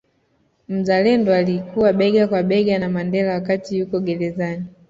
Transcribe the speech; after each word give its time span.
Mzalendo 0.69 1.33
aliyekuwa 1.33 1.93
bega 1.93 2.27
kwa 2.27 2.43
bega 2.43 2.79
na 2.79 2.89
Mandela 2.89 3.33
wakati 3.33 3.77
yuko 3.79 3.99
gerezani 3.99 4.65